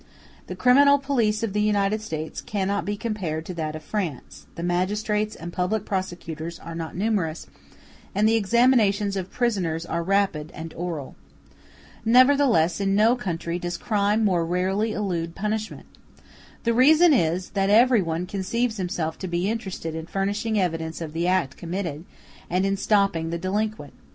The 0.47 0.55
criminal 0.55 0.97
police 0.97 1.43
of 1.43 1.53
the 1.53 1.61
United 1.61 2.01
States 2.01 2.41
cannot 2.41 2.85
be 2.85 2.97
compared 2.97 3.45
to 3.45 3.53
that 3.53 3.75
of 3.75 3.83
France; 3.83 4.47
the 4.55 4.63
magistrates 4.63 5.35
and 5.35 5.53
public 5.53 5.85
prosecutors 5.85 6.57
are 6.57 6.73
not 6.73 6.95
numerous, 6.95 7.45
and 8.15 8.27
the 8.27 8.33
examinations 8.35 9.15
of 9.15 9.29
prisoners 9.29 9.85
are 9.85 10.01
rapid 10.01 10.49
and 10.55 10.73
oral. 10.73 11.15
Nevertheless 12.03 12.79
in 12.81 12.95
no 12.95 13.15
country 13.15 13.59
does 13.59 13.77
crime 13.77 14.25
more 14.25 14.43
rarely 14.43 14.91
elude 14.91 15.35
punishment. 15.35 15.85
The 16.63 16.73
reason 16.73 17.13
is, 17.13 17.51
that 17.51 17.69
every 17.69 18.01
one 18.01 18.25
conceives 18.25 18.77
himself 18.77 19.19
to 19.19 19.27
be 19.27 19.51
interested 19.51 19.93
in 19.93 20.07
furnishing 20.07 20.59
evidence 20.59 20.99
of 20.99 21.13
the 21.13 21.27
act 21.27 21.57
committed, 21.57 22.05
and 22.49 22.65
in 22.65 22.75
stopping 22.75 23.29
the 23.29 23.37
delinquent. 23.37 23.93